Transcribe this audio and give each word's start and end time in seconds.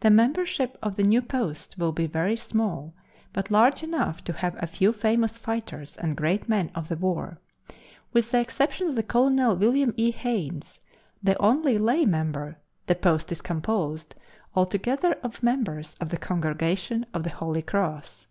The 0.00 0.10
membership 0.10 0.76
of 0.82 0.96
the 0.96 1.04
new 1.04 1.22
post 1.22 1.78
will 1.78 1.92
be 1.92 2.08
very 2.08 2.36
small, 2.36 2.94
but 3.32 3.48
large 3.48 3.80
enough 3.84 4.24
to 4.24 4.32
have 4.32 4.56
a 4.58 4.66
few 4.66 4.92
famous 4.92 5.38
fighters 5.38 5.96
and 5.96 6.16
great 6.16 6.48
men 6.48 6.72
of 6.74 6.88
the 6.88 6.96
war. 6.96 7.38
With 8.12 8.32
the 8.32 8.40
exception 8.40 8.88
of 8.88 9.06
Colonel 9.06 9.54
William 9.54 9.94
E. 9.96 10.10
Haynes, 10.10 10.80
the 11.22 11.38
only 11.38 11.78
lay 11.78 12.04
member, 12.04 12.58
the 12.86 12.96
post 12.96 13.30
is 13.30 13.40
composed 13.40 14.16
altogether 14.56 15.12
of 15.22 15.44
members 15.44 15.94
of 16.00 16.08
the 16.08 16.18
congregation 16.18 17.06
of 17.14 17.22
the 17.22 17.30
Holy 17.30 17.62
Cross. 17.62 18.26